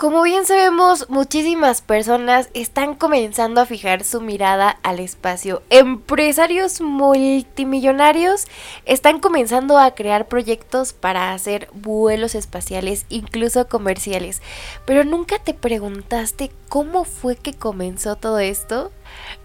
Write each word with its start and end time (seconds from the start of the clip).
Como 0.00 0.22
bien 0.22 0.46
sabemos, 0.46 1.10
muchísimas 1.10 1.82
personas 1.82 2.48
están 2.54 2.94
comenzando 2.94 3.60
a 3.60 3.66
fijar 3.66 4.02
su 4.02 4.22
mirada 4.22 4.70
al 4.82 4.98
espacio. 4.98 5.62
Empresarios 5.68 6.80
multimillonarios 6.80 8.46
están 8.86 9.20
comenzando 9.20 9.76
a 9.76 9.90
crear 9.94 10.26
proyectos 10.26 10.94
para 10.94 11.34
hacer 11.34 11.68
vuelos 11.74 12.34
espaciales, 12.34 13.04
incluso 13.10 13.68
comerciales. 13.68 14.40
Pero 14.86 15.04
nunca 15.04 15.38
te 15.38 15.52
preguntaste 15.52 16.50
cómo 16.70 17.04
fue 17.04 17.36
que 17.36 17.52
comenzó 17.52 18.16
todo 18.16 18.38
esto? 18.38 18.92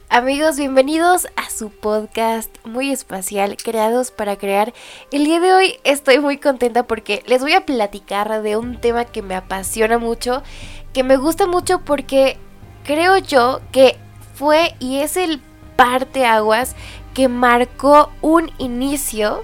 Amigos, 0.09 0.57
bienvenidos 0.57 1.27
a 1.35 1.49
su 1.49 1.71
podcast 1.71 2.55
muy 2.63 2.91
espacial, 2.91 3.57
creados 3.57 4.11
para 4.11 4.37
crear. 4.37 4.71
El 5.11 5.25
día 5.25 5.39
de 5.39 5.51
hoy 5.51 5.79
estoy 5.83 6.19
muy 6.19 6.37
contenta 6.37 6.83
porque 6.83 7.23
les 7.25 7.41
voy 7.41 7.53
a 7.53 7.65
platicar 7.65 8.43
de 8.43 8.55
un 8.55 8.79
tema 8.79 9.05
que 9.05 9.23
me 9.23 9.35
apasiona 9.35 9.97
mucho, 9.97 10.43
que 10.93 11.03
me 11.03 11.17
gusta 11.17 11.47
mucho 11.47 11.79
porque 11.79 12.37
creo 12.83 13.17
yo 13.17 13.61
que 13.71 13.97
fue 14.35 14.75
y 14.79 14.99
es 14.99 15.17
el 15.17 15.41
parteaguas 15.75 16.75
que 17.15 17.27
marcó 17.27 18.11
un 18.21 18.51
inicio 18.59 19.43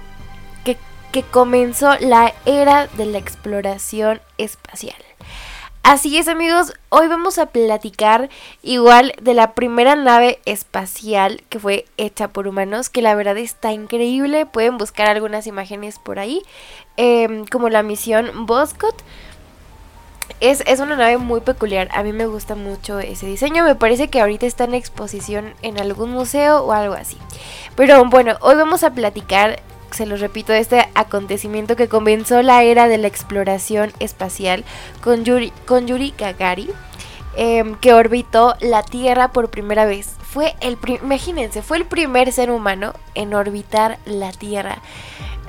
que, 0.64 0.78
que 1.10 1.22
comenzó 1.24 1.96
la 1.98 2.32
era 2.46 2.86
de 2.86 3.06
la 3.06 3.18
exploración 3.18 4.20
espacial. 4.38 5.02
Así 5.84 6.16
es 6.16 6.28
amigos, 6.28 6.74
hoy 6.90 7.08
vamos 7.08 7.38
a 7.38 7.46
platicar 7.46 8.30
igual 8.62 9.14
de 9.20 9.34
la 9.34 9.52
primera 9.52 9.96
nave 9.96 10.38
espacial 10.44 11.42
que 11.48 11.58
fue 11.58 11.86
hecha 11.96 12.28
por 12.28 12.46
humanos, 12.46 12.88
que 12.88 13.02
la 13.02 13.16
verdad 13.16 13.36
está 13.36 13.72
increíble, 13.72 14.46
pueden 14.46 14.78
buscar 14.78 15.08
algunas 15.08 15.48
imágenes 15.48 15.98
por 15.98 16.20
ahí, 16.20 16.42
em, 16.96 17.46
como 17.46 17.68
la 17.68 17.82
misión 17.82 18.46
Boscott. 18.46 18.94
Es, 20.38 20.62
es, 20.66 20.78
una 20.78 20.94
nave 20.94 21.18
muy 21.18 21.40
peculiar, 21.40 21.88
a 21.92 22.04
mí 22.04 22.12
me 22.12 22.26
gusta 22.26 22.54
mucho 22.54 23.00
ese 23.00 23.26
diseño, 23.26 23.64
me 23.64 23.74
parece 23.74 24.06
que 24.08 24.20
ahorita 24.20 24.46
está 24.46 24.64
en 24.64 24.74
exposición 24.74 25.52
en 25.62 25.80
algún 25.80 26.12
museo 26.12 26.62
o 26.64 26.70
algo 26.70 26.94
así. 26.94 27.18
Pero 27.74 28.04
bueno, 28.04 28.36
hoy 28.40 28.54
vamos 28.54 28.84
a 28.84 28.92
platicar 28.92 29.60
se 29.92 30.06
los 30.06 30.20
repito, 30.20 30.52
este 30.52 30.88
acontecimiento 30.94 31.76
que 31.76 31.88
comenzó 31.88 32.42
la 32.42 32.62
era 32.62 32.88
de 32.88 32.98
la 32.98 33.08
exploración 33.08 33.92
espacial 33.98 34.64
con 35.00 35.24
Yuri, 35.24 35.52
con 35.66 35.86
Yuri 35.86 36.14
Gagarin, 36.16 36.70
em, 37.36 37.74
que 37.76 37.94
orbitó 37.94 38.54
la 38.60 38.82
Tierra 38.82 39.32
por 39.32 39.50
primera 39.50 39.84
vez. 39.84 40.16
Fue 40.22 40.54
el, 40.60 40.78
imagínense, 41.02 41.62
fue 41.62 41.76
el 41.76 41.84
primer 41.84 42.32
ser 42.32 42.50
humano 42.50 42.94
en 43.14 43.34
orbitar 43.34 43.98
la 44.06 44.32
Tierra 44.32 44.80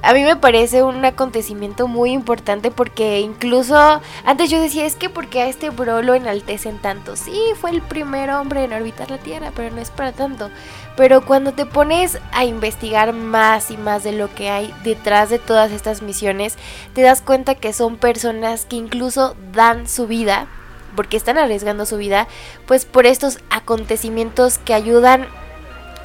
a 0.04 0.14
mí 0.14 0.22
me 0.22 0.36
parece 0.36 0.84
un 0.84 1.04
acontecimiento 1.06 1.88
muy 1.88 2.12
importante 2.12 2.72
porque 2.72 3.22
incluso 3.22 4.02
antes 4.26 4.50
yo 4.50 4.60
decía, 4.60 4.86
es 4.86 4.98
que 4.98 5.10
porque 5.10 5.42
a 5.42 5.48
este 5.48 5.70
bro 5.70 6.02
lo 6.02 6.14
enaltecen 6.14 6.78
tanto. 6.78 7.16
Sí, 7.16 7.42
fue 7.60 7.70
el 7.72 7.82
primer 7.82 8.30
hombre 8.32 8.66
en 8.66 8.74
orbitar 8.74 9.10
la 9.10 9.18
Tierra, 9.18 9.54
pero 9.56 9.74
no 9.74 9.80
es 9.80 9.92
para 9.92 10.12
tanto. 10.12 10.50
Pero 10.98 11.26
cuando 11.26 11.54
te 11.54 11.66
pones 11.66 12.20
a 12.34 12.44
investigar 12.44 13.14
más 13.14 13.72
y 13.72 13.78
más 13.78 14.04
de 14.04 14.12
lo 14.12 14.34
que 14.36 14.50
hay 14.50 14.74
detrás 14.84 15.30
de 15.30 15.40
todas 15.40 15.72
estas 15.72 16.02
misiones, 16.02 16.58
te 16.94 17.02
das 17.02 17.22
cuenta 17.22 17.56
que 17.56 17.72
son 17.72 17.96
personas 17.96 18.66
que 18.66 18.76
incluso 18.76 19.38
dan 19.54 19.88
su 19.88 20.06
vida, 20.06 20.48
porque 20.98 21.16
están 21.16 21.38
arriesgando 21.38 21.86
su 21.86 21.96
vida, 21.96 22.28
pues 22.66 22.84
por 22.84 23.06
estos 23.06 23.40
acontecimientos 23.50 24.58
que 24.58 24.74
ayudan 24.74 25.28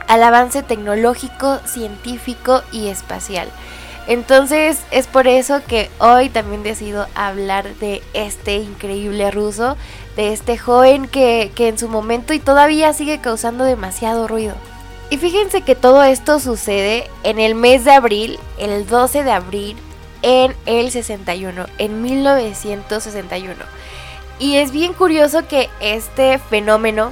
al 0.06 0.22
avance 0.22 0.62
tecnológico, 0.62 1.58
científico 1.66 2.62
y 2.70 2.88
espacial. 2.91 3.48
Entonces 4.08 4.78
es 4.90 5.06
por 5.06 5.28
eso 5.28 5.60
que 5.68 5.90
hoy 5.98 6.30
también 6.30 6.62
decido 6.62 7.06
hablar 7.14 7.74
de 7.74 8.02
este 8.14 8.56
increíble 8.56 9.30
ruso, 9.30 9.76
de 10.16 10.32
este 10.32 10.56
joven 10.56 11.06
que, 11.06 11.52
que, 11.54 11.68
en 11.68 11.76
su 11.78 11.90
momento 11.90 12.32
y 12.32 12.38
todavía 12.38 12.94
sigue 12.94 13.20
causando 13.20 13.64
demasiado 13.64 14.26
ruido. 14.26 14.54
Y 15.10 15.18
fíjense 15.18 15.60
que 15.60 15.74
todo 15.74 16.02
esto 16.02 16.40
sucede 16.40 17.06
en 17.22 17.38
el 17.38 17.54
mes 17.54 17.84
de 17.84 17.92
abril, 17.92 18.38
el 18.58 18.86
12 18.86 19.24
de 19.24 19.30
abril, 19.30 19.76
en 20.22 20.56
el 20.64 20.91
61, 20.91 21.66
en 21.76 22.02
1961. 22.02 23.56
Y 24.38 24.56
es 24.56 24.72
bien 24.72 24.94
curioso 24.94 25.47
que 25.47 25.68
este 25.80 26.38
fenómeno, 26.38 27.10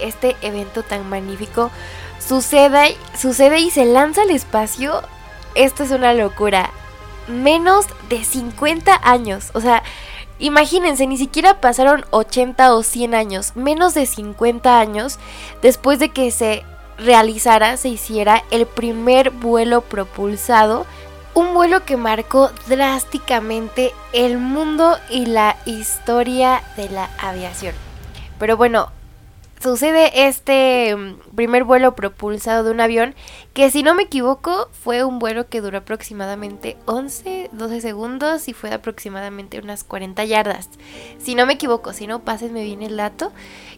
este 0.00 0.34
evento 0.40 0.82
tan 0.82 1.06
magnífico, 1.10 1.70
suceda, 2.26 2.86
sucede 3.18 3.60
y 3.60 3.70
se 3.70 3.84
lanza 3.84 4.22
al 4.22 4.30
espacio 4.30 5.02
esto 5.54 5.82
es 5.82 5.90
una 5.90 6.14
locura. 6.14 6.70
Menos 7.26 7.86
de 8.08 8.24
50 8.24 9.00
años. 9.02 9.50
O 9.54 9.60
sea, 9.60 9.82
imagínense, 10.38 11.06
ni 11.06 11.18
siquiera 11.18 11.60
pasaron 11.60 12.04
80 12.10 12.74
o 12.74 12.82
100 12.82 13.14
años. 13.14 13.52
Menos 13.54 13.94
de 13.94 14.06
50 14.06 14.78
años 14.78 15.18
después 15.62 15.98
de 15.98 16.10
que 16.10 16.30
se 16.30 16.64
realizara, 16.98 17.76
se 17.76 17.88
hiciera 17.88 18.44
el 18.50 18.66
primer 18.66 19.30
vuelo 19.30 19.82
propulsado. 19.82 20.86
Un 21.34 21.54
vuelo 21.54 21.84
que 21.84 21.96
marcó 21.96 22.50
drásticamente 22.66 23.92
el 24.12 24.38
mundo 24.38 24.96
y 25.08 25.26
la 25.26 25.56
historia 25.66 26.62
de 26.76 26.88
la 26.88 27.10
aviación. 27.18 27.74
Pero 28.38 28.56
bueno, 28.56 28.90
sucede 29.60 30.26
este 30.26 30.94
mm, 30.96 31.18
primer 31.38 31.62
vuelo 31.62 31.94
propulsado 31.94 32.64
de 32.64 32.72
un 32.72 32.80
avión 32.80 33.14
que 33.54 33.70
si 33.70 33.84
no 33.84 33.94
me 33.94 34.02
equivoco 34.02 34.68
fue 34.72 35.04
un 35.04 35.20
vuelo 35.20 35.48
que 35.48 35.60
duró 35.60 35.78
aproximadamente 35.78 36.76
11, 36.86 37.50
12 37.52 37.80
segundos 37.80 38.48
y 38.48 38.54
fue 38.54 38.70
de 38.70 38.74
aproximadamente 38.74 39.60
unas 39.60 39.84
40 39.84 40.24
yardas. 40.24 40.68
Si 41.18 41.36
no 41.36 41.46
me 41.46 41.52
equivoco, 41.52 41.92
si 41.92 42.08
no, 42.08 42.24
pásenme 42.24 42.64
bien 42.64 42.82
el 42.82 42.96
dato. 42.96 43.30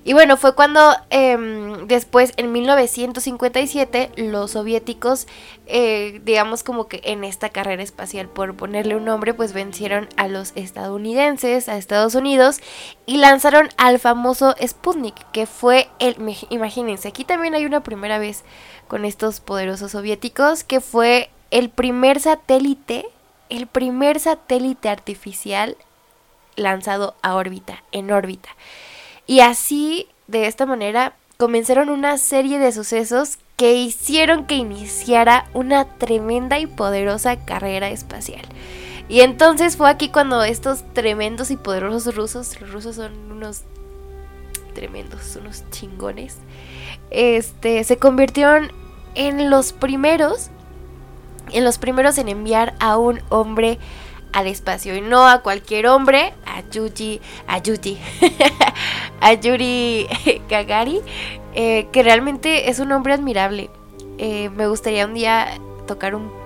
Y 0.02 0.14
bueno, 0.14 0.38
fue 0.38 0.54
cuando 0.54 0.96
em, 1.10 1.86
después, 1.86 2.32
en 2.38 2.50
1957, 2.52 4.12
los 4.16 4.52
soviéticos, 4.52 5.26
eh, 5.66 6.22
digamos 6.24 6.62
como 6.62 6.88
que 6.88 7.02
en 7.04 7.22
esta 7.22 7.50
carrera 7.50 7.82
espacial, 7.82 8.26
por 8.26 8.56
ponerle 8.56 8.96
un 8.96 9.04
nombre, 9.04 9.34
pues 9.34 9.52
vencieron 9.52 10.08
a 10.16 10.26
los 10.26 10.52
estadounidenses, 10.54 11.68
a 11.68 11.76
Estados 11.76 12.14
Unidos, 12.14 12.60
y 13.04 13.18
lanzaron 13.18 13.68
al 13.76 13.98
famoso 13.98 14.54
Sputnik, 14.66 15.30
que 15.32 15.44
fue 15.44 15.88
el, 15.98 16.16
imagínense, 16.48 17.08
aquí 17.08 17.24
también 17.24 17.49
hay 17.54 17.66
una 17.66 17.82
primera 17.82 18.18
vez 18.18 18.42
con 18.88 19.04
estos 19.04 19.40
poderosos 19.40 19.92
soviéticos, 19.92 20.64
que 20.64 20.80
fue 20.80 21.30
el 21.50 21.70
primer 21.70 22.20
satélite, 22.20 23.06
el 23.48 23.66
primer 23.66 24.20
satélite 24.20 24.88
artificial 24.88 25.76
lanzado 26.56 27.14
a 27.22 27.34
órbita, 27.34 27.82
en 27.92 28.10
órbita. 28.10 28.50
Y 29.26 29.40
así, 29.40 30.08
de 30.26 30.46
esta 30.46 30.66
manera, 30.66 31.14
comenzaron 31.36 31.88
una 31.88 32.18
serie 32.18 32.58
de 32.58 32.72
sucesos 32.72 33.38
que 33.56 33.74
hicieron 33.74 34.46
que 34.46 34.54
iniciara 34.56 35.48
una 35.54 35.84
tremenda 35.84 36.58
y 36.58 36.66
poderosa 36.66 37.44
carrera 37.44 37.90
espacial. 37.90 38.46
Y 39.08 39.22
entonces 39.22 39.76
fue 39.76 39.90
aquí 39.90 40.08
cuando 40.08 40.42
estos 40.44 40.84
tremendos 40.92 41.50
y 41.50 41.56
poderosos 41.56 42.14
rusos, 42.14 42.60
los 42.60 42.72
rusos 42.72 42.96
son 42.96 43.12
unos 43.30 43.64
tremendos, 44.70 45.36
unos 45.36 45.64
chingones, 45.70 46.38
este, 47.10 47.84
se 47.84 47.96
convirtieron 47.96 48.70
en 49.14 49.50
los 49.50 49.72
primeros, 49.72 50.50
en 51.52 51.64
los 51.64 51.78
primeros 51.78 52.18
en 52.18 52.28
enviar 52.28 52.74
a 52.78 52.96
un 52.96 53.20
hombre 53.28 53.78
al 54.32 54.46
espacio 54.46 54.94
y 54.94 55.00
no 55.00 55.28
a 55.28 55.42
cualquier 55.42 55.86
hombre, 55.86 56.32
a 56.46 56.62
Yuji, 56.70 57.20
a 57.46 57.58
Yuji, 57.58 57.98
a 59.20 59.32
Yuri 59.34 60.06
Gagari, 60.48 61.00
eh, 61.54 61.88
que 61.92 62.02
realmente 62.02 62.70
es 62.70 62.78
un 62.78 62.92
hombre 62.92 63.12
admirable. 63.12 63.70
Eh, 64.18 64.50
me 64.50 64.68
gustaría 64.68 65.06
un 65.06 65.14
día 65.14 65.58
tocar 65.86 66.14
un, 66.14 66.38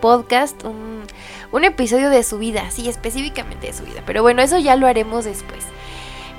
podcast, 0.00 0.62
un, 0.64 1.04
un, 1.52 1.64
episodio 1.64 2.10
de 2.10 2.22
su 2.22 2.38
vida, 2.38 2.70
sí, 2.70 2.88
específicamente 2.88 3.68
de 3.68 3.72
su 3.72 3.82
vida. 3.82 4.02
Pero 4.04 4.22
bueno, 4.22 4.42
eso 4.42 4.58
ya 4.58 4.76
lo 4.76 4.86
haremos 4.86 5.24
después. 5.24 5.64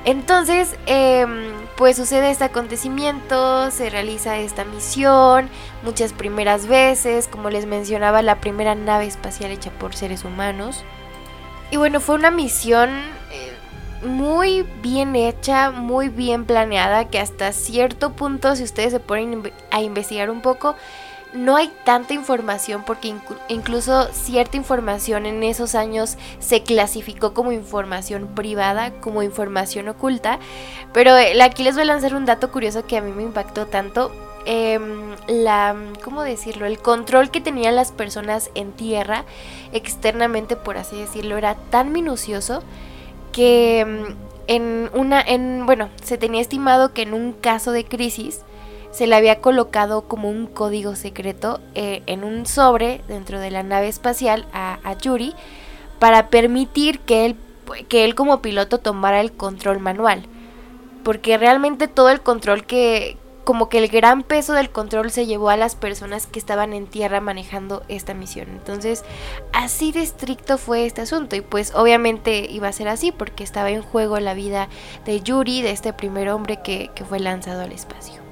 Entonces, 0.05 0.75
em, 0.85 1.51
pues 1.75 1.97
sucede 1.97 2.31
este 2.31 2.45
acontecimiento, 2.45 3.71
se 3.71 3.89
realiza 3.89 4.38
esta 4.38 4.63
misión, 4.63 5.49
muchas 5.83 6.13
primeras 6.13 6.67
veces, 6.67 7.27
como 7.27 7.49
les 7.49 7.65
mencionaba, 7.65 8.21
la 8.21 8.39
primera 8.39 8.73
nave 8.73 9.05
espacial 9.05 9.51
hecha 9.51 9.71
por 9.71 9.95
seres 9.95 10.23
humanos. 10.23 10.85
Y 11.71 11.77
bueno, 11.77 11.99
fue 11.99 12.15
una 12.15 12.31
misión 12.31 12.89
eh, 13.31 13.53
muy 14.05 14.65
bien 14.81 15.15
hecha, 15.15 15.71
muy 15.71 16.07
bien 16.07 16.45
planeada, 16.45 17.09
que 17.09 17.19
hasta 17.19 17.51
cierto 17.51 18.13
punto, 18.13 18.55
si 18.55 18.63
ustedes 18.63 18.94
se 18.94 18.99
ponen 18.99 19.51
a 19.71 19.81
investigar 19.81 20.29
un 20.29 20.41
poco, 20.41 20.75
no 21.37 21.55
hay 21.55 21.71
tanta 21.83 22.13
información 22.13 22.83
porque 22.85 23.13
incluso 23.47 24.07
cierta 24.11 24.57
información 24.57 25.25
en 25.25 25.43
esos 25.43 25.75
años 25.75 26.17
se 26.39 26.63
clasificó 26.63 27.33
como 27.33 27.51
información 27.51 28.27
privada, 28.35 28.91
como 28.99 29.23
información 29.23 29.87
oculta. 29.87 30.39
Pero 30.93 31.15
eh, 31.15 31.41
aquí 31.41 31.63
les 31.63 31.75
voy 31.75 31.83
a 31.83 31.85
lanzar 31.85 32.15
un 32.15 32.25
dato 32.25 32.51
curioso 32.51 32.85
que 32.85 32.97
a 32.97 33.01
mí 33.01 33.11
me 33.11 33.23
impactó 33.23 33.67
tanto. 33.67 34.11
Em, 34.45 35.15
la, 35.27 35.75
¿cómo 36.03 36.23
decirlo? 36.23 36.65
El 36.65 36.79
control 36.79 37.31
que 37.31 37.41
tenían 37.41 37.75
las 37.75 37.91
personas 37.91 38.49
en 38.55 38.71
tierra, 38.71 39.25
externamente 39.73 40.55
por 40.55 40.77
así 40.77 40.97
decirlo, 40.97 41.37
era 41.37 41.55
tan 41.69 41.91
minucioso 41.91 42.63
que 43.33 43.85
mm, 43.85 44.27
en 44.47 44.89
una, 44.93 45.21
en, 45.21 45.65
bueno, 45.65 45.89
se 46.01 46.17
tenía 46.17 46.39
estimado 46.39 46.93
que 46.93 47.01
en 47.01 47.13
un 47.13 47.33
caso 47.33 47.71
de 47.73 47.83
crisis 47.83 48.41
se 48.97 49.05
le 49.05 49.15
había 49.15 49.41
colocado 49.41 50.07
como 50.07 50.27
un 50.27 50.47
código 50.47 50.95
secreto 50.95 51.59
eh, 51.75 52.01
en 52.07 52.23
un 52.23 52.47
sobre 52.47 53.01
dentro 53.07 53.39
de 53.39 53.51
la 53.51 53.61
nave 53.61 53.89
espacial 53.89 54.47
a, 54.53 54.79
Yuri 54.99 55.35
para 55.99 56.29
permitir 56.29 57.01
que 57.01 57.27
él, 57.27 57.35
que 57.89 58.05
él 58.05 58.15
como 58.15 58.41
piloto 58.41 58.79
tomara 58.79 59.21
el 59.21 59.31
control 59.31 59.77
manual. 59.77 60.23
Porque 61.03 61.38
realmente 61.38 61.88
todo 61.88 62.09
el 62.09 62.21
control 62.21 62.65
que, 62.65 63.17
como 63.44 63.69
que 63.69 63.77
el 63.77 63.88
gran 63.88 64.23
peso 64.23 64.53
del 64.53 64.71
control 64.71 65.11
se 65.11 65.27
llevó 65.27 65.51
a 65.51 65.57
las 65.57 65.75
personas 65.75 66.25
que 66.25 66.39
estaban 66.39 66.73
en 66.73 66.88
tierra 66.88 67.21
manejando 67.21 67.83
esta 67.89 68.15
misión. 68.15 68.47
Entonces, 68.49 69.03
así 69.53 69.91
de 69.91 70.01
estricto 70.01 70.57
fue 70.57 70.88
este 70.88 71.01
asunto 71.01 71.35
y 71.35 71.41
pues 71.41 71.71
obviamente 71.75 72.47
iba 72.49 72.67
a 72.67 72.73
ser 72.73 72.88
así 72.88 73.11
porque 73.11 73.44
estaba 73.44 73.69
en 73.69 73.83
juego 73.83 74.19
la 74.19 74.33
vida 74.33 74.69
de 75.05 75.21
Yuri, 75.21 75.61
de 75.61 75.69
este 75.69 75.94
primer 75.94 76.29
hombre 76.29 76.63
que, 76.63 76.89
fue 77.07 77.19
lanzado 77.19 77.61
al 77.61 77.73
espacio. 77.73 78.26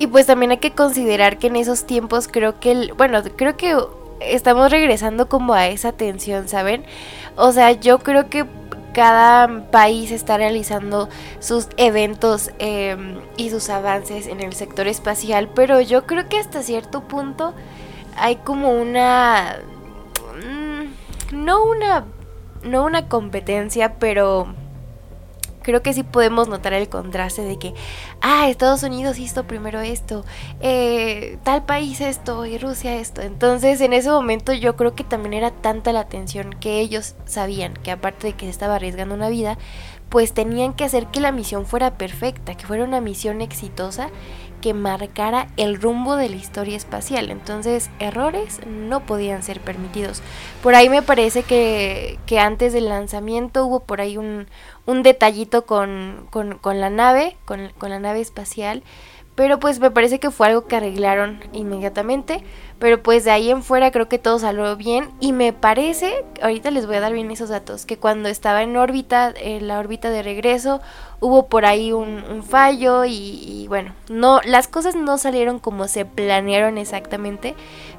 Y 0.00 0.06
pues 0.06 0.24
también 0.24 0.50
hay 0.50 0.56
que 0.56 0.70
considerar 0.70 1.36
que 1.36 1.48
en 1.48 1.56
esos 1.56 1.84
tiempos 1.84 2.26
creo 2.26 2.58
que, 2.58 2.72
el, 2.72 2.94
bueno, 2.94 3.22
creo 3.36 3.58
que 3.58 3.76
estamos 4.20 4.70
regresando 4.70 5.28
como 5.28 5.52
a 5.52 5.68
esa 5.68 5.92
tensión, 5.92 6.48
¿saben? 6.48 6.86
O 7.36 7.52
sea, 7.52 7.72
yo 7.72 7.98
creo 7.98 8.30
que 8.30 8.46
cada 8.94 9.70
país 9.70 10.10
está 10.10 10.38
realizando 10.38 11.10
sus 11.38 11.68
eventos 11.76 12.50
em, 12.58 13.18
y 13.36 13.50
sus 13.50 13.68
avances 13.68 14.26
en 14.26 14.40
el 14.40 14.54
sector 14.54 14.86
espacial, 14.86 15.50
pero 15.54 15.82
yo 15.82 16.06
creo 16.06 16.26
que 16.30 16.38
hasta 16.38 16.62
cierto 16.62 17.02
punto 17.02 17.52
hay 18.16 18.36
como 18.36 18.70
una... 18.70 19.58
Mm, 20.42 21.44
no 21.44 21.62
una... 21.62 22.06
No 22.62 22.84
una 22.84 23.06
competencia, 23.06 23.96
pero 23.98 24.54
creo 25.62 25.82
que 25.82 25.92
sí 25.92 26.02
podemos 26.02 26.48
notar 26.48 26.72
el 26.72 26.88
contraste 26.88 27.42
de 27.42 27.58
que, 27.58 27.74
ah, 28.20 28.48
Estados 28.48 28.82
Unidos 28.82 29.18
hizo 29.18 29.44
primero 29.44 29.80
esto, 29.80 30.24
eh, 30.60 31.38
tal 31.42 31.64
país 31.64 32.00
esto 32.00 32.46
y 32.46 32.58
Rusia 32.58 32.96
esto. 32.96 33.22
Entonces 33.22 33.80
en 33.80 33.92
ese 33.92 34.10
momento 34.10 34.52
yo 34.52 34.76
creo 34.76 34.94
que 34.94 35.04
también 35.04 35.34
era 35.34 35.50
tanta 35.50 35.92
la 35.92 36.04
tensión 36.04 36.50
que 36.50 36.80
ellos 36.80 37.14
sabían 37.24 37.74
que 37.74 37.90
aparte 37.90 38.28
de 38.28 38.32
que 38.34 38.46
se 38.46 38.50
estaba 38.50 38.76
arriesgando 38.76 39.14
una 39.14 39.28
vida, 39.28 39.58
pues 40.08 40.32
tenían 40.34 40.74
que 40.74 40.84
hacer 40.84 41.06
que 41.06 41.20
la 41.20 41.32
misión 41.32 41.66
fuera 41.66 41.92
perfecta, 41.96 42.56
que 42.56 42.66
fuera 42.66 42.84
una 42.84 43.00
misión 43.00 43.40
exitosa 43.40 44.10
que 44.60 44.74
marcara 44.74 45.48
el 45.56 45.80
rumbo 45.80 46.16
de 46.16 46.28
la 46.28 46.36
historia 46.36 46.76
espacial. 46.76 47.30
Entonces, 47.30 47.90
errores 47.98 48.60
no 48.66 49.00
podían 49.00 49.42
ser 49.42 49.60
permitidos. 49.60 50.22
Por 50.62 50.74
ahí 50.74 50.88
me 50.88 51.02
parece 51.02 51.42
que, 51.42 52.18
que 52.26 52.38
antes 52.38 52.72
del 52.72 52.88
lanzamiento 52.88 53.64
hubo 53.64 53.80
por 53.80 54.00
ahí 54.00 54.16
un, 54.16 54.46
un 54.86 55.02
detallito 55.02 55.64
con, 55.64 56.26
con, 56.30 56.58
con 56.58 56.80
la 56.80 56.90
nave, 56.90 57.36
con, 57.44 57.72
con, 57.78 57.90
la 57.90 57.98
nave 58.00 58.09
espacial. 58.16 58.82
Pero 59.36 59.58
pues 59.58 59.80
me 59.80 59.90
parece 59.90 60.18
que 60.18 60.30
fue 60.30 60.48
algo 60.48 60.66
que 60.66 60.76
arreglaron 60.76 61.40
inmediatamente. 61.52 62.42
Pero 62.78 63.02
pues 63.02 63.24
de 63.24 63.30
ahí 63.30 63.50
en 63.50 63.62
fuera 63.62 63.90
creo 63.90 64.08
que 64.08 64.18
todo 64.18 64.38
salió 64.38 64.76
bien. 64.76 65.10
Y 65.20 65.32
me 65.32 65.52
parece, 65.52 66.24
ahorita 66.42 66.70
les 66.70 66.86
voy 66.86 66.96
a 66.96 67.00
dar 67.00 67.12
bien 67.12 67.30
esos 67.30 67.48
datos, 67.48 67.86
que 67.86 67.96
cuando 67.96 68.28
estaba 68.28 68.62
en 68.62 68.76
órbita, 68.76 69.32
en 69.36 69.68
la 69.68 69.78
órbita 69.78 70.10
de 70.10 70.22
regreso, 70.22 70.80
hubo 71.20 71.46
por 71.46 71.64
ahí 71.64 71.92
un, 71.92 72.42
fallo 72.42 73.04
y, 73.04 73.12
y, 73.12 73.66
bueno, 73.68 73.94
no, 74.08 74.40
las 74.44 74.66
cosas 74.66 74.94
no 74.94 75.18
salieron 75.18 75.58
como 75.58 75.88
se 75.88 76.04
planearon 76.06 76.78
exactamente, 76.78 77.54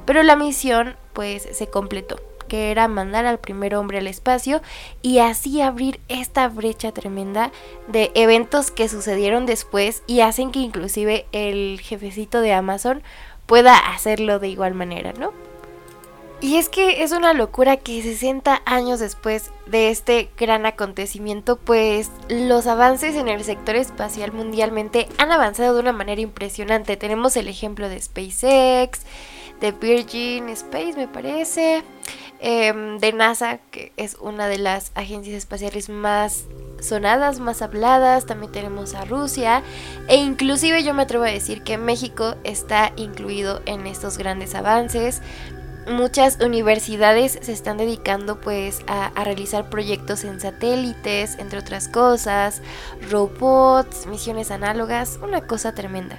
pero 0.05 0.23
la 0.23 0.35
misión 0.35 0.95
pues 1.13 1.47
se 1.51 1.67
completó 1.67 2.30
que 2.51 2.69
era 2.69 2.89
mandar 2.89 3.25
al 3.25 3.39
primer 3.39 3.75
hombre 3.75 3.99
al 3.99 4.07
espacio 4.07 4.61
y 5.01 5.19
así 5.19 5.61
abrir 5.61 6.01
esta 6.09 6.49
brecha 6.49 6.91
tremenda 6.91 7.49
de 7.87 8.11
eventos 8.13 8.71
que 8.71 8.89
sucedieron 8.89 9.45
después 9.45 10.03
y 10.05 10.19
hacen 10.19 10.51
que 10.51 10.59
inclusive 10.59 11.27
el 11.31 11.79
jefecito 11.81 12.41
de 12.41 12.51
Amazon 12.51 13.03
pueda 13.45 13.77
hacerlo 13.77 14.39
de 14.39 14.49
igual 14.49 14.73
manera, 14.73 15.13
¿no? 15.13 15.31
Y 16.41 16.57
es 16.57 16.67
que 16.67 17.03
es 17.03 17.13
una 17.13 17.33
locura 17.33 17.77
que 17.77 18.01
60 18.01 18.63
años 18.65 18.99
después 18.99 19.51
de 19.65 19.89
este 19.89 20.29
gran 20.37 20.65
acontecimiento, 20.65 21.55
pues 21.55 22.11
los 22.27 22.67
avances 22.67 23.15
en 23.15 23.29
el 23.29 23.45
sector 23.45 23.77
espacial 23.77 24.33
mundialmente 24.33 25.07
han 25.17 25.31
avanzado 25.31 25.75
de 25.75 25.79
una 25.79 25.93
manera 25.93 26.19
impresionante. 26.19 26.97
Tenemos 26.97 27.37
el 27.37 27.47
ejemplo 27.47 27.87
de 27.87 28.01
SpaceX, 28.01 29.05
de 29.61 29.71
Virgin 29.71 30.49
Space, 30.49 30.93
me 30.97 31.07
parece, 31.07 31.83
Em, 32.43 32.97
de 32.97 33.13
NASA, 33.13 33.59
que 33.69 33.93
es 33.97 34.17
una 34.19 34.47
de 34.47 34.57
las 34.57 34.91
agencias 34.95 35.35
espaciales 35.35 35.89
más 35.89 36.45
sonadas, 36.79 37.39
más 37.39 37.61
habladas. 37.61 38.25
También 38.25 38.51
tenemos 38.51 38.95
a 38.95 39.05
Rusia. 39.05 39.61
E 40.07 40.15
inclusive 40.15 40.83
yo 40.83 40.95
me 40.95 41.03
atrevo 41.03 41.23
a 41.25 41.29
decir 41.29 41.61
que 41.61 41.77
México 41.77 42.33
está 42.43 42.93
incluido 42.95 43.61
en 43.67 43.85
estos 43.85 44.17
grandes 44.17 44.55
avances. 44.55 45.21
Muchas 45.87 46.39
universidades 46.41 47.37
se 47.39 47.51
están 47.51 47.77
dedicando 47.77 48.41
pues 48.41 48.79
a, 48.87 49.11
realizar 49.23 49.69
proyectos 49.69 50.23
en 50.23 50.39
satélites, 50.39 51.37
entre 51.37 51.59
otras 51.59 51.87
cosas, 51.89 52.63
robots, 53.11 54.07
misiones 54.07 54.49
análogas, 54.49 55.19
una 55.21 55.41
cosa 55.41 55.75
tremenda. 55.75 56.17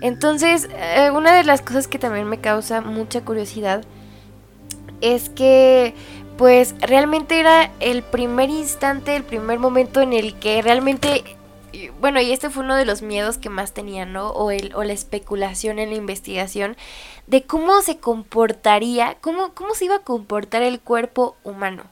Entonces, 0.00 0.68
eh, 0.72 1.12
una 1.12 1.36
de 1.36 1.44
las 1.44 1.62
cosas 1.62 1.86
que 1.86 2.00
también 2.00 2.28
me 2.28 2.40
causa 2.40 2.80
mucha 2.80 3.20
curiosidad 3.24 3.84
es 5.02 5.28
que 5.28 5.94
pues 6.38 6.74
realmente 6.80 7.38
era 7.38 7.70
el 7.80 8.02
primer 8.02 8.48
instante, 8.48 9.14
el 9.14 9.24
primer 9.24 9.58
momento 9.58 10.00
en 10.00 10.14
el 10.14 10.34
que 10.38 10.62
realmente 10.62 11.22
bueno, 12.00 12.20
y 12.20 12.32
este 12.32 12.50
fue 12.50 12.64
uno 12.64 12.76
de 12.76 12.84
los 12.84 13.02
miedos 13.02 13.38
que 13.38 13.48
más 13.48 13.72
tenía, 13.72 14.04
¿no? 14.04 14.30
O, 14.30 14.50
el, 14.50 14.74
o 14.74 14.84
la 14.84 14.92
especulación 14.92 15.78
en 15.78 15.90
la 15.90 15.96
investigación 15.96 16.76
de 17.26 17.44
cómo 17.44 17.80
se 17.82 17.98
comportaría, 17.98 19.16
cómo, 19.20 19.54
cómo 19.54 19.74
se 19.74 19.86
iba 19.86 19.96
a 19.96 20.02
comportar 20.02 20.62
el 20.62 20.80
cuerpo 20.80 21.36
humano. 21.44 21.84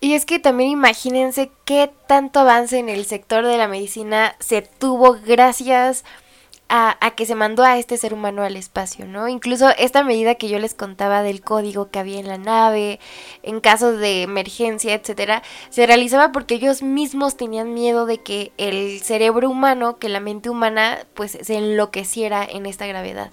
Y 0.00 0.14
es 0.14 0.26
que 0.26 0.38
también 0.38 0.70
imagínense 0.70 1.50
qué 1.64 1.90
tanto 2.06 2.40
avance 2.40 2.78
en 2.78 2.88
el 2.88 3.06
sector 3.06 3.44
de 3.44 3.56
la 3.56 3.66
medicina 3.66 4.36
se 4.38 4.62
tuvo 4.62 5.16
gracias 5.26 6.04
a, 6.68 7.12
que 7.16 7.26
se 7.26 7.34
mandó 7.34 7.62
a 7.62 7.78
este 7.78 7.96
ser 7.96 8.12
humano 8.12 8.42
al 8.42 8.56
espacio, 8.56 9.06
¿no? 9.06 9.28
Incluso 9.28 9.70
esta 9.78 10.02
medida 10.02 10.34
que 10.34 10.48
yo 10.48 10.58
les 10.58 10.74
contaba 10.74 11.22
del 11.22 11.40
código 11.40 11.90
que 11.90 11.98
había 11.98 12.18
en 12.18 12.26
la 12.26 12.38
nave, 12.38 12.98
en 13.42 13.60
caso 13.60 13.92
de 13.92 14.22
emergencia, 14.22 14.94
etcétera, 14.94 15.42
se 15.70 15.86
realizaba 15.86 16.32
porque 16.32 16.54
ellos 16.54 16.82
mismos 16.82 17.36
tenían 17.36 17.72
miedo 17.72 18.04
de 18.06 18.18
que 18.18 18.52
el 18.56 19.00
cerebro 19.00 19.48
humano, 19.48 19.98
que 19.98 20.08
la 20.08 20.20
mente 20.20 20.50
humana, 20.50 21.06
pues 21.14 21.38
se 21.40 21.54
enloqueciera 21.54 22.44
en 22.44 22.66
esta 22.66 22.86
gravedad. 22.86 23.30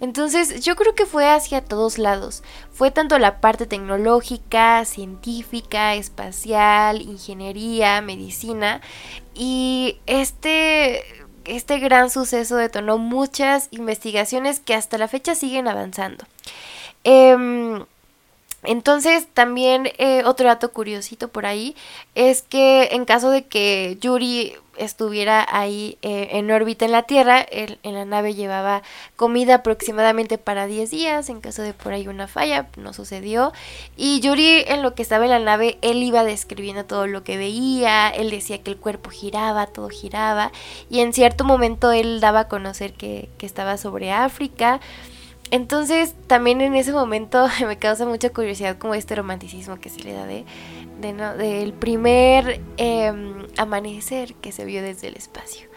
Entonces 0.00 0.64
yo 0.64 0.76
creo 0.76 0.94
que 0.94 1.04
fue 1.04 1.28
hacia 1.28 1.62
todos 1.62 1.98
lados. 1.98 2.42
Fue 2.72 2.90
tanto 2.90 3.18
la 3.18 3.40
parte 3.42 3.66
tecnológica, 3.66 4.86
científica, 4.86 5.94
espacial, 5.94 7.02
ingeniería, 7.02 8.00
medicina. 8.00 8.80
Y 9.34 9.98
este 10.06 11.04
este 11.56 11.78
gran 11.78 12.10
suceso 12.10 12.56
detonó 12.56 12.98
muchas 12.98 13.68
investigaciones 13.70 14.60
que 14.60 14.74
hasta 14.74 14.98
la 14.98 15.08
fecha 15.08 15.34
siguen 15.34 15.68
avanzando. 15.68 16.24
Em, 17.04 17.84
entonces, 18.62 19.26
también 19.32 19.90
eh, 19.96 20.22
otro 20.26 20.46
dato 20.46 20.72
curiosito 20.72 21.28
por 21.28 21.46
ahí 21.46 21.74
es 22.14 22.42
que 22.42 22.90
en 22.92 23.06
caso 23.06 23.30
de 23.30 23.46
que 23.46 23.96
Yuri 24.00 24.54
estuviera 24.76 25.46
ahí 25.50 25.98
eh, 26.02 26.28
en 26.32 26.50
órbita 26.50 26.84
en 26.84 26.92
la 26.92 27.02
Tierra, 27.02 27.44
en 27.50 27.94
la 27.94 28.04
nave 28.04 28.34
llevaba 28.34 28.82
comida 29.16 29.56
aproximadamente 29.56 30.38
para 30.38 30.66
10 30.66 30.90
días, 30.90 31.28
en 31.28 31.40
caso 31.40 31.62
de 31.62 31.72
por 31.72 31.92
ahí 31.92 32.06
una 32.06 32.28
falla, 32.28 32.68
no 32.76 32.92
sucedió. 32.92 33.52
Y 33.96 34.20
Yuri 34.20 34.64
en 34.66 34.82
lo 34.82 34.94
que 34.94 35.02
estaba 35.02 35.24
en 35.24 35.30
la 35.30 35.38
nave, 35.38 35.78
él 35.80 36.02
iba 36.02 36.24
describiendo 36.24 36.84
todo 36.84 37.06
lo 37.06 37.24
que 37.24 37.38
veía, 37.38 38.08
él 38.10 38.30
decía 38.30 38.62
que 38.62 38.70
el 38.70 38.76
cuerpo 38.76 39.10
giraba, 39.10 39.66
todo 39.68 39.88
giraba, 39.88 40.52
y 40.90 41.00
en 41.00 41.14
cierto 41.14 41.44
momento 41.44 41.92
él 41.92 42.20
daba 42.20 42.40
a 42.40 42.48
conocer 42.48 42.92
que, 42.92 43.30
que 43.38 43.46
estaba 43.46 43.78
sobre 43.78 44.12
África. 44.12 44.80
Entonces 45.50 46.14
también 46.26 46.60
en 46.60 46.74
ese 46.74 46.92
momento 46.92 47.46
me 47.66 47.76
causa 47.76 48.06
mucha 48.06 48.30
curiosidad 48.30 48.78
como 48.78 48.94
este 48.94 49.14
romanticismo 49.14 49.80
que 49.80 49.90
se 49.90 50.02
le 50.02 50.12
da 50.12 50.26
de 50.26 50.44
del 51.00 51.72
primer 51.72 52.60
em, 52.76 53.46
amanecer 53.56 54.34
que 54.34 54.52
se 54.52 54.64
vio 54.64 54.82
desde 54.82 55.08
el 55.08 55.16
espacio. 55.16 55.68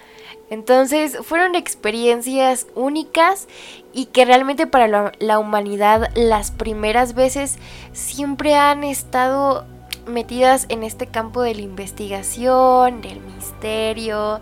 Entonces 0.49 1.17
fueron 1.23 1.55
experiencias 1.55 2.67
únicas 2.75 3.47
y 3.93 4.07
que 4.07 4.25
realmente 4.25 4.67
para 4.67 5.11
la, 5.17 5.39
humanidad 5.39 6.11
las 6.15 6.51
primeras 6.51 7.15
veces 7.15 7.57
siempre 7.93 8.55
han 8.55 8.83
estado 8.83 9.65
metidas 10.05 10.65
en 10.69 10.83
este 10.83 11.07
campo 11.07 11.41
de 11.41 11.55
la 11.55 11.61
investigación, 11.61 13.01
del 13.01 13.21
misterio, 13.21 14.41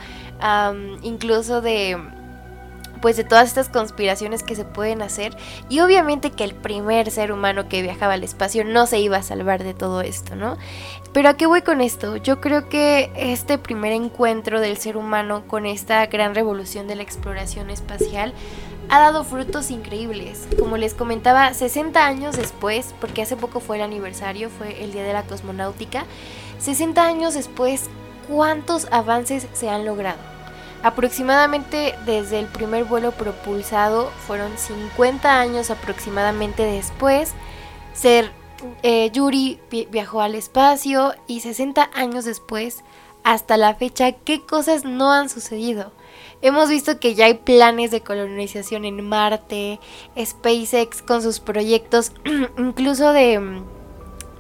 incluso 1.04 1.62
de 1.62 1.98
pues 3.02 3.18
de 3.18 3.24
todas 3.24 3.48
estas 3.48 3.70
conspiraciones 3.70 4.44
que 4.44 4.56
se 4.56 4.66
pueden 4.66 5.02
hacer 5.02 5.36
y 5.70 5.80
obviamente 5.80 6.32
que 6.32 6.44
el 6.44 6.54
primer 6.54 7.12
ser 7.12 7.32
humano 7.32 7.68
que 7.68 7.82
viajaba 7.82 8.14
al 8.14 8.24
espacio 8.24 8.64
no 8.64 8.86
se 8.88 9.00
iba 9.00 9.18
a 9.18 9.24
salvar 9.24 9.64
de 9.64 9.74
todo 9.74 10.02
esto, 10.02 10.36
¿no? 10.36 10.58
Pero 11.14 11.30
¿a 11.30 11.34
qué 11.36 11.46
voy 11.46 11.62
con 11.62 11.82
esto? 11.82 12.16
Yo 12.18 12.40
creo 12.40 12.70
que 12.70 13.12
este 13.16 13.58
primer 13.58 13.92
encuentro 13.92 14.62
del 14.62 14.78
ser 14.78 14.96
humano 14.96 15.44
con 15.48 15.66
esta 15.66 16.06
gran 16.06 16.36
revolución 16.36 16.88
de 16.88 16.96
la 16.96 17.04
exploración 17.04 17.70
espacial 17.70 18.34
ha 18.90 19.00
dado 19.00 19.24
frutos 19.24 19.72
increíbles. 19.72 20.48
Como 20.60 20.78
les 20.78 20.94
comentaba, 20.94 21.54
60 21.54 22.06
años 22.06 22.38
después, 22.38 22.94
porque 23.00 23.22
hace 23.22 23.38
poco 23.38 23.60
fue 23.60 23.78
el 23.78 23.84
aniversario, 23.84 24.50
fue 24.50 24.84
el 24.84 24.92
Día 24.92 25.04
de 25.04 25.14
la 25.14 25.24
Cosmonáutica, 25.24 26.06
60 26.60 27.06
años 27.06 27.34
después, 27.34 27.90
¿cuántos 28.30 28.88
avances 28.92 29.48
se 29.54 29.70
han 29.70 29.86
logrado? 29.86 30.31
Aproximadamente 30.84 31.96
desde 32.06 32.40
el 32.40 32.48
primer 32.48 32.86
vuelo 32.86 33.12
propulsado 33.12 34.10
fueron 34.26 34.58
50 34.58 35.40
años 35.40 35.70
aproximadamente 35.70 36.64
después. 36.64 37.34
Ser, 37.94 38.32
eh, 38.82 39.12
Yuri 39.12 39.60
viajó 39.92 40.22
al 40.22 40.34
espacio 40.34 41.14
y 41.28 41.42
60 41.42 41.92
años 41.94 42.26
después, 42.26 42.84
hasta 43.24 43.58
la 43.58 43.76
fecha, 43.76 44.12
¿qué 44.14 44.44
cosas 44.44 44.84
no 44.84 45.12
han 45.12 45.30
sucedido? 45.30 45.92
Hemos 46.42 46.70
visto 46.70 47.00
que 47.00 47.14
ya 47.14 47.26
hay 47.26 47.36
planes 47.36 47.92
de 47.92 48.02
colonización 48.02 48.84
en 48.84 49.08
Marte, 49.08 49.80
SpaceX 50.20 51.04
con 51.04 51.22
sus 51.22 51.40
proyectos, 51.40 52.12
incluso 52.58 53.14
de 53.14 53.62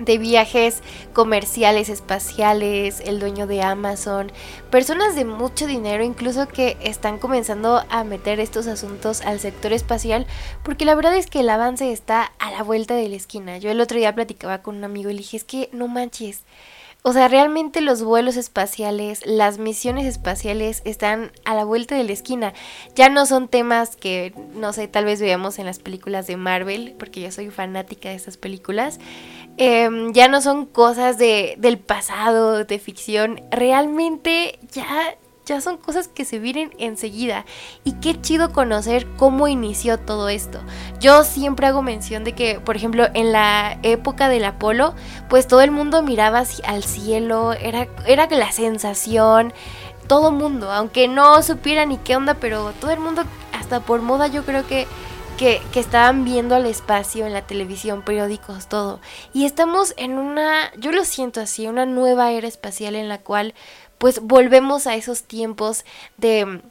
de 0.06 0.18
viajes 0.18 0.82
comerciales 1.14 1.90
espaciales, 1.90 3.02
el 3.06 3.20
dueño 3.20 3.48
de 3.48 3.62
Amazon, 3.62 4.32
personas 4.70 5.16
de 5.16 5.26
mucho 5.26 5.68
dinero 5.68 6.04
incluso 6.04 6.48
que 6.48 6.78
están 6.82 7.18
comenzando 7.18 7.84
a 7.90 8.04
meter 8.04 8.40
estos 8.40 8.68
asuntos 8.68 9.22
al 9.22 9.40
sector 9.40 9.74
espacial, 9.74 10.26
porque 10.64 10.86
la 10.86 10.96
verdad 10.96 11.16
es 11.16 11.28
que 11.28 11.42
el 11.42 11.50
avance 11.50 11.92
está 11.92 12.32
a 12.40 12.52
la 12.52 12.64
vuelta 12.64 12.96
de 12.96 13.10
la 13.10 13.16
esquina. 13.16 13.58
Yo 13.58 13.72
el 13.72 13.82
otro 13.82 13.98
día 13.98 14.16
platicaba 14.16 14.62
con 14.62 14.78
un 14.78 14.84
amigo 14.84 15.10
y 15.10 15.14
le 15.14 15.20
dije, 15.20 15.38
es 15.38 15.44
que 15.44 15.70
no 15.72 15.88
manches, 15.88 16.44
o 17.04 17.14
sea, 17.14 17.28
realmente 17.28 17.82
los 17.82 18.04
vuelos 18.04 18.38
espaciales, 18.38 19.26
las 19.26 19.58
misiones 19.58 20.06
espaciales 20.06 20.84
están 20.86 21.32
a 21.46 21.56
la 21.56 21.66
vuelta 21.66 21.96
de 21.96 22.04
la 22.04 22.12
esquina. 22.12 22.54
Ya 22.96 23.10
no 23.10 23.26
son 23.26 23.48
temas 23.48 23.96
que, 23.96 24.36
no 24.54 24.72
sé, 24.72 24.88
tal 24.88 25.06
vez 25.06 25.20
veamos 25.20 25.58
en 25.58 25.66
las 25.66 25.80
películas 25.80 26.28
de 26.28 26.38
Marvel, 26.38 26.94
porque 27.00 27.22
yo 27.22 27.32
soy 27.32 27.50
fanática 27.50 28.10
de 28.10 28.16
estas 28.16 28.38
películas. 28.38 29.00
Em, 29.58 30.14
ya 30.14 30.28
no 30.28 30.42
son 30.42 30.66
cosas 30.66 31.18
de, 31.18 31.56
del 31.58 31.78
pasado, 31.78 32.64
de 32.64 32.80
ficción. 32.80 33.42
Realmente 33.52 34.60
ya 34.72 35.16
ya 35.46 35.60
son 35.60 35.78
cosas 35.78 36.08
que 36.08 36.26
se 36.26 36.40
vienen 36.40 36.72
enseguida. 36.78 37.46
Y 37.84 37.94
qué 37.94 38.20
chido 38.20 38.52
conocer 38.52 39.08
cómo 39.18 39.48
inició 39.48 39.98
todo 39.98 40.30
esto. 40.30 40.60
Yo 41.00 41.24
siempre 41.24 41.68
hago 41.68 41.82
mención 41.82 42.24
de 42.24 42.34
que, 42.34 42.60
por 42.60 42.76
ejemplo, 42.76 43.08
en 43.14 43.32
la 43.32 43.78
época 43.84 44.30
del 44.30 44.46
Apolo, 44.46 44.94
pues 45.30 45.48
todo 45.48 45.62
el 45.62 45.72
mundo 45.72 46.04
miraba 46.04 46.44
al 46.66 46.84
cielo, 46.84 47.54
era, 47.54 47.88
era 48.06 48.28
la 48.30 48.52
sensación, 48.52 49.54
todo 50.08 50.32
mundo, 50.32 50.72
aunque 50.72 51.08
no 51.08 51.42
supiera 51.42 51.86
ni 51.86 51.98
qué 51.98 52.16
onda, 52.16 52.34
pero 52.36 52.74
todo 52.80 52.92
el 52.92 53.00
mundo, 53.00 53.24
hasta 53.54 53.80
por 53.80 54.02
moda, 54.02 54.28
yo 54.28 54.44
creo 54.44 54.68
que 54.68 54.88
que, 55.42 55.60
que, 55.74 55.80
estaban 55.80 56.24
viendo 56.24 56.54
al 56.54 56.68
espacio 56.68 57.26
en 57.26 57.34
la 57.34 57.48
televisión, 57.48 58.04
periódicos, 58.04 58.68
todo. 58.68 59.00
Y 59.34 59.46
estamos 59.46 59.96
en 59.98 60.20
una, 60.20 60.72
yo 60.78 60.92
lo 60.92 61.04
siento 61.04 61.42
así, 61.42 61.66
una 61.66 61.88
nueva 61.88 62.32
era 62.32 62.48
espacial 62.48 62.94
en 62.94 63.10
la 63.10 63.18
cual 63.18 63.56
pues 63.98 64.20
volvemos 64.22 64.86
a 64.86 64.94
esos 64.94 65.24
tiempos 65.24 65.84
de 66.18 66.62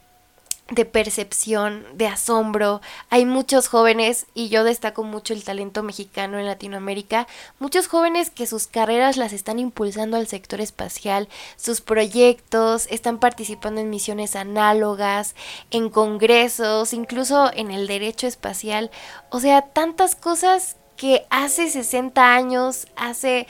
de 0.71 0.85
percepción, 0.85 1.85
de 1.95 2.07
asombro. 2.07 2.81
Hay 3.11 3.27
muchos 3.27 3.69
jóvenes, 3.69 4.27
y 4.35 4.49
yo 4.49 4.65
destaco 4.65 5.03
mucho 5.03 5.35
el 5.35 5.45
talento 5.45 5.83
mexicano 5.83 6.39
en 6.39 6.47
Latinoamérica, 6.47 7.27
muchos 7.59 7.89
jóvenes 7.89 8.31
que 8.31 8.47
sus 8.47 8.67
carreras 8.67 9.17
las 9.17 9.33
están 9.33 9.59
impulsando 9.59 10.17
al 10.17 10.29
sector 10.29 10.61
espacial, 10.61 11.29
sus 11.57 11.81
proyectos, 11.81 12.87
están 12.91 13.19
participando 13.19 13.81
en 13.81 13.91
misiones 13.91 14.37
análogas, 14.37 15.35
en 15.71 15.91
congresos, 15.91 16.93
incluso 16.93 17.51
en 17.53 17.71
el 17.71 17.87
derecho 17.87 18.27
espacial. 18.27 18.91
O 19.31 19.41
sea, 19.41 19.63
tantas 19.63 20.15
cosas 20.15 20.77
que 20.97 21.27
hace 21.31 21.71
60 21.71 22.35
años, 22.35 22.87
hace 22.95 23.47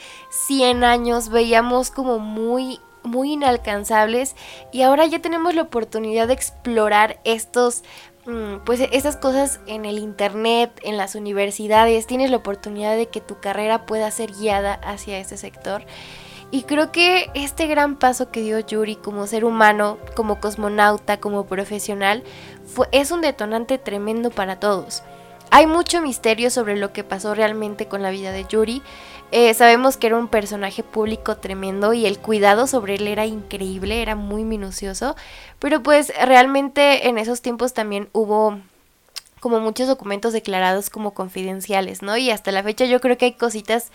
100 0.47 0.83
años 0.85 1.29
veíamos 1.29 1.91
como 1.91 2.17
muy 2.17 2.79
muy 3.03 3.33
inalcanzables 3.33 4.35
y 4.71 4.81
ahora 4.81 5.05
ya 5.05 5.19
tenemos 5.19 5.55
la 5.55 5.63
oportunidad 5.63 6.27
de 6.27 6.33
explorar 6.33 7.19
estos 7.23 7.83
mm, 8.25 8.63
pues 8.65 8.79
estas 8.91 9.17
cosas 9.17 9.59
en 9.67 9.85
el 9.85 9.97
internet, 9.97 10.71
en 10.83 10.97
las 10.97 11.15
universidades, 11.15 12.07
tienes 12.07 12.31
la 12.31 12.37
oportunidad 12.37 12.95
de 12.95 13.07
que 13.07 13.21
tu 13.21 13.39
carrera 13.39 13.85
pueda 13.85 14.09
ser 14.11 14.31
guiada 14.31 14.73
hacia 14.83 15.19
ese 15.19 15.37
sector. 15.37 15.83
Y 16.53 16.63
creo 16.63 16.91
que 16.91 17.31
este 17.33 17.65
gran 17.67 17.95
paso 17.97 18.29
que 18.29 18.41
dio 18.41 18.59
Yuri 18.59 18.97
como 18.97 19.25
ser 19.25 19.45
humano, 19.45 19.97
como 20.15 20.41
cosmonauta, 20.41 21.17
como 21.17 21.45
profesional, 21.45 22.23
fue, 22.65 22.89
es 22.91 23.11
un 23.11 23.21
detonante 23.21 23.77
tremendo 23.77 24.31
para 24.31 24.59
todos. 24.59 25.01
Hay 25.53 25.67
mucho 25.67 26.01
misterio 26.01 26.49
sobre 26.49 26.77
lo 26.77 26.93
que 26.93 27.03
pasó 27.03 27.35
realmente 27.35 27.87
con 27.87 28.01
la 28.01 28.09
vida 28.09 28.31
de 28.31 28.45
Yuri. 28.45 28.81
Eh, 29.33 29.53
sabemos 29.53 29.97
que 29.97 30.07
era 30.07 30.17
un 30.17 30.29
personaje 30.29 30.81
público 30.81 31.35
tremendo 31.37 31.91
y 31.91 32.05
el 32.05 32.19
cuidado 32.19 32.67
sobre 32.67 32.95
él 32.95 33.05
era 33.05 33.25
increíble, 33.25 34.01
era 34.01 34.15
muy 34.15 34.45
minucioso, 34.45 35.17
pero 35.59 35.83
pues 35.83 36.13
realmente 36.25 37.09
en 37.09 37.17
esos 37.17 37.41
tiempos 37.41 37.73
también 37.73 38.07
hubo 38.13 38.59
como 39.41 39.59
muchos 39.59 39.87
documentos 39.87 40.31
declarados 40.31 40.89
como 40.89 41.13
confidenciales, 41.13 42.01
¿no? 42.01 42.15
Y 42.15 42.31
hasta 42.31 42.53
la 42.53 42.63
fecha 42.63 42.85
yo 42.85 43.01
creo 43.01 43.17
que 43.17 43.25
hay 43.25 43.33
cositas, 43.33 43.91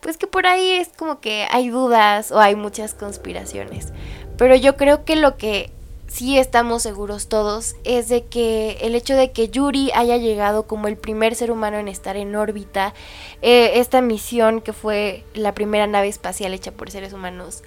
pues 0.00 0.16
que 0.16 0.26
por 0.26 0.46
ahí 0.46 0.70
es 0.70 0.88
como 0.88 1.20
que 1.20 1.46
hay 1.50 1.68
dudas 1.68 2.32
o 2.32 2.40
hay 2.40 2.56
muchas 2.56 2.94
conspiraciones. 2.94 3.92
Pero 4.38 4.56
yo 4.56 4.76
creo 4.76 5.04
que 5.04 5.16
lo 5.16 5.36
que 5.36 5.73
sí 6.14 6.38
estamos 6.38 6.84
seguros 6.84 7.26
todos 7.26 7.74
es 7.82 8.08
de 8.08 8.22
que 8.22 8.78
el 8.82 8.94
hecho 8.94 9.16
de 9.16 9.32
que 9.32 9.48
Yuri 9.48 9.90
haya 9.96 10.16
llegado 10.16 10.68
como 10.68 10.86
el 10.86 10.96
primer 10.96 11.34
ser 11.34 11.50
humano 11.50 11.76
en 11.78 11.88
estar 11.88 12.16
en 12.16 12.36
órbita, 12.36 12.94
eh, 13.42 13.80
esta 13.80 14.00
misión 14.00 14.60
que 14.60 14.72
fue 14.72 15.24
la 15.34 15.54
primera 15.54 15.88
nave 15.88 16.06
espacial 16.06 16.54
hecha 16.54 16.70
por 16.70 16.92
seres 16.92 17.12
humanos, 17.12 17.64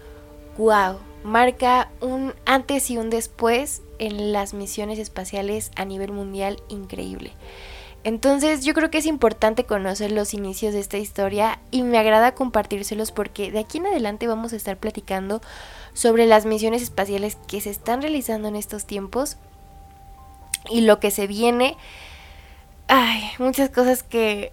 wow, 0.58 0.98
marca 1.25 1.92
un 2.00 2.34
antes 2.46 2.89
y 2.89 2.98
un 2.98 3.10
después 3.10 3.82
en 4.00 4.32
las 4.32 4.54
misiones 4.54 4.98
espaciales 4.98 5.72
a 5.75 5.84
nivel 5.84 6.13
mundial 6.13 6.63
increíble. 6.70 7.34
Entonces 8.06 8.63
yo 8.63 8.74
creo 8.74 8.89
que 8.89 9.00
es 9.00 9.06
importante 9.06 9.66
conocer 9.66 10.13
los 10.13 10.34
inicios 10.34 10.74
de 10.74 10.80
esta 10.80 10.98
historia 10.98 11.60
y 11.72 11.84
me 11.84 11.98
agrada 11.98 12.34
compartírselos 12.34 13.12
porque 13.12 13.51
de 13.51 13.60
aquí 13.60 13.80
en 13.80 13.88
adelante 13.88 14.27
vamos 14.27 14.54
a 14.54 14.56
estar 14.56 14.77
platicando 14.77 15.42
sobre 15.98 16.27
las 16.27 16.46
misiones 16.46 16.84
espaciales 16.84 17.39
que 17.48 17.60
se 17.60 17.72
están 17.72 18.04
realizando 18.04 18.48
en 18.48 18.56
estos 18.56 18.86
tiempos 18.86 19.36
y 20.70 20.82
lo 20.82 21.00
que 21.00 21.10
se 21.10 21.25
viene. 21.25 21.75
Ay, 22.88 23.24
muchas 23.39 23.72
cosas 23.72 24.04
que 24.04 24.51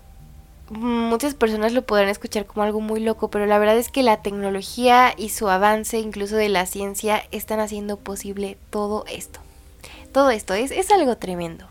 muchas 0.70 1.34
personas 1.34 1.74
lo 1.74 1.82
podrán 1.82 2.08
escuchar 2.08 2.46
como 2.46 2.62
algo 2.62 2.80
muy 2.80 3.00
loco, 3.00 3.28
pero 3.28 3.44
la 3.44 3.58
verdad 3.58 3.76
es 3.76 3.90
que 3.90 4.02
la 4.02 4.22
tecnología 4.22 5.12
y 5.18 5.28
su 5.28 5.50
avance, 5.50 5.98
incluso 5.98 6.36
de 6.36 6.48
la 6.48 6.64
ciencia, 6.64 7.22
están 7.30 7.60
haciendo 7.60 7.98
posible 7.98 8.56
todo 8.70 9.04
esto. 9.06 9.40
Todo 10.12 10.30
esto 10.30 10.54
es, 10.54 10.70
es 10.70 10.90
algo 10.90 11.18
tremendo. 11.18 11.66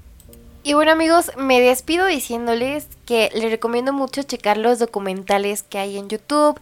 Y 0.66 0.76
bueno 0.76 0.94
amigos, 0.94 1.30
me 1.36 1.60
despido 1.60 2.06
diciéndoles 2.06 2.88
que 3.06 3.30
les 3.34 3.52
recomiendo 3.52 3.92
mucho 3.92 4.24
checar 4.24 4.56
los 4.58 4.80
documentales 4.80 5.62
que 5.62 5.78
hay 5.78 5.98
en 5.98 6.08
YouTube 6.08 6.58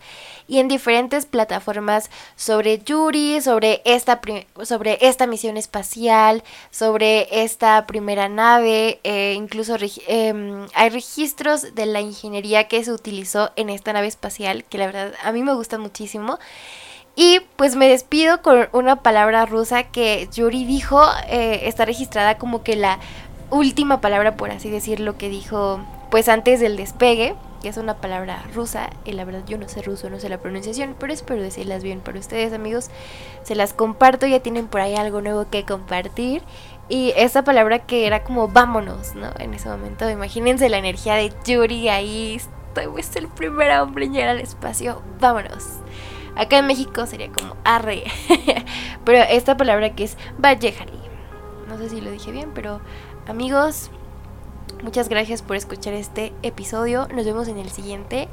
y 0.47 0.57
en 0.57 0.67
diferentes 0.67 1.27
plataformas 1.27 2.09
sobre 2.35 2.79
Yuri, 2.79 3.41
sobre 3.41 3.83
esta, 3.85 4.19
sobre 4.63 4.97
esta 5.01 5.27
misión 5.27 5.55
espacial, 5.55 6.43
sobre 6.71 7.43
esta 7.43 7.85
primera 7.85 8.27
nave, 8.27 8.99
eh, 9.03 9.35
incluso 9.37 9.77
em, 10.07 10.65
hay 10.73 10.89
registros 10.89 11.75
de 11.75 11.85
la 11.85 12.01
ingeniería 12.01 12.67
que 12.67 12.83
se 12.83 12.91
utilizó 12.91 13.51
en 13.55 13.69
esta 13.69 13.93
nave 13.93 14.07
espacial, 14.07 14.63
que 14.63 14.79
la 14.79 14.87
verdad 14.87 15.13
a 15.23 15.31
mí 15.31 15.43
me 15.43 15.53
gusta 15.53 15.77
muchísimo. 15.77 16.39
Y 17.15 17.41
pues 17.57 17.75
me 17.75 17.89
despido 17.89 18.41
con 18.41 18.69
una 18.71 19.03
palabra 19.03 19.45
rusa 19.45 19.83
que 19.83 20.29
Yuri 20.33 20.63
dijo, 20.63 21.03
eh, 21.27 21.63
está 21.63 21.83
registrada 21.83 22.37
como 22.37 22.63
que 22.63 22.77
la 22.77 22.99
última 23.51 24.01
palabra, 24.01 24.35
por 24.35 24.49
así 24.49 24.69
decirlo, 24.69 25.17
que 25.17 25.29
dijo 25.29 25.79
pues 26.09 26.27
antes 26.27 26.59
del 26.59 26.75
despegue, 26.75 27.35
que 27.61 27.69
es 27.69 27.77
una 27.77 27.95
palabra 27.95 28.43
rusa, 28.53 28.89
y 29.05 29.13
la 29.13 29.23
verdad 29.23 29.43
yo 29.47 29.57
no 29.57 29.69
sé 29.69 29.81
ruso, 29.81 30.09
no 30.09 30.19
sé 30.19 30.27
la 30.27 30.39
pronunciación, 30.39 30.95
pero 30.99 31.13
espero 31.13 31.41
decirlas 31.41 31.83
bien 31.83 32.01
para 32.01 32.19
ustedes 32.19 32.51
amigos. 32.53 32.89
Se 33.43 33.55
las 33.55 33.73
comparto, 33.73 34.25
ya 34.27 34.41
tienen 34.41 34.67
por 34.67 34.81
ahí 34.81 34.95
algo 34.95 35.21
nuevo 35.21 35.47
que 35.49 35.63
compartir. 35.63 36.41
Y 36.89 37.13
esa 37.15 37.43
palabra 37.43 37.79
que 37.79 38.07
era 38.07 38.23
como 38.23 38.49
vámonos, 38.49 39.15
¿no? 39.15 39.29
En 39.39 39.53
ese 39.53 39.69
momento, 39.69 40.09
imagínense 40.09 40.67
la 40.67 40.77
energía 40.77 41.15
de 41.15 41.31
Yuri 41.45 41.87
ahí, 41.87 42.41
es 42.97 43.15
el 43.15 43.27
primer 43.27 43.71
hombre 43.79 44.05
en 44.05 44.13
llegar 44.13 44.29
al 44.29 44.41
espacio, 44.41 45.01
vámonos. 45.21 45.79
Acá 46.35 46.57
en 46.57 46.67
México 46.67 47.05
sería 47.05 47.31
como 47.31 47.55
arre. 47.63 48.03
pero 49.05 49.19
esta 49.29 49.55
palabra 49.55 49.95
que 49.95 50.05
es 50.05 50.17
Vallejari. 50.37 50.99
No 51.67 51.77
sé 51.77 51.89
si 51.89 52.01
lo 52.01 52.11
dije 52.11 52.31
bien, 52.31 52.51
pero 52.53 52.81
amigos, 53.27 53.89
muchas 54.83 55.09
gracias 55.09 55.41
por 55.41 55.55
escuchar 55.55 55.93
este 55.93 56.33
episodio. 56.43 57.07
Nos 57.13 57.25
vemos 57.25 57.47
en 57.47 57.57
el 57.57 57.69
siguiente. 57.69 58.27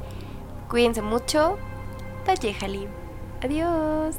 Cuídense 0.69 1.01
mucho. 1.01 1.57
Talle 2.25 2.55
Adiós. 3.41 4.15